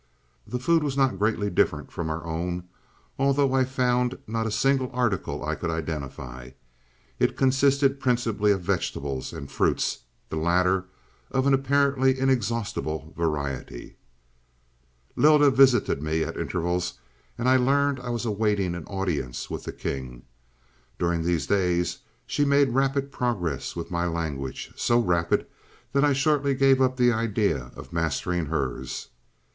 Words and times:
"The 0.47 0.57
food 0.57 0.81
was 0.81 0.97
not 0.97 1.19
greatly 1.19 1.51
different 1.51 1.91
from 1.91 2.09
our 2.09 2.25
own, 2.25 2.63
although 3.19 3.53
I 3.53 3.65
found 3.65 4.17
not 4.25 4.47
a 4.47 4.49
single 4.51 4.89
article 4.93 5.45
I 5.45 5.53
could 5.53 5.69
identify. 5.69 6.49
It 7.19 7.37
consisted 7.37 7.99
principally 7.99 8.51
of 8.51 8.61
vegetables 8.61 9.31
and 9.31 9.47
fruits, 9.51 9.99
the 10.29 10.37
latter 10.37 10.85
of 11.29 11.45
an 11.45 11.53
apparently 11.53 12.17
inexhaustible 12.17 13.13
variety. 13.15 13.95
"Lylda 15.15 15.51
visited 15.51 16.01
me 16.01 16.23
at 16.23 16.35
intervals, 16.35 16.95
and 17.37 17.47
I 17.47 17.57
learned 17.57 17.99
I 17.99 18.09
was 18.09 18.25
awaiting 18.25 18.73
an 18.73 18.85
audience 18.85 19.51
with 19.51 19.65
the 19.65 19.71
king. 19.71 20.23
During 20.97 21.21
these 21.21 21.45
days 21.45 21.99
she 22.25 22.43
made 22.43 22.69
rapid 22.69 23.11
progress 23.11 23.75
with 23.75 23.91
my 23.91 24.07
language 24.07 24.73
so 24.75 24.99
rapid 24.99 25.45
that 25.93 26.03
I 26.03 26.13
shortly 26.13 26.55
gave 26.55 26.81
up 26.81 26.97
the 26.97 27.11
idea 27.11 27.71
of 27.75 27.93
mastering 27.93 28.47
hers. 28.47 29.09